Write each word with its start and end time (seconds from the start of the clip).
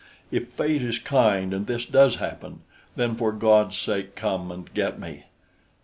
If 0.31 0.49
fate 0.53 0.81
is 0.81 0.97
kind 0.97 1.53
and 1.53 1.67
this 1.67 1.85
does 1.85 2.15
happen, 2.15 2.61
then, 2.95 3.13
for 3.13 3.31
God's 3.31 3.77
sake, 3.77 4.15
come 4.15 4.51
and 4.51 4.73
get 4.73 4.99
me! 4.99 5.25